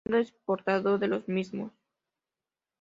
[0.03, 1.71] Siendo exportador de los mismos.